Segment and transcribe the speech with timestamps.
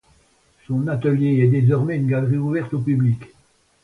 [0.65, 3.21] Son atelier est désormais une galerie ouverte au public.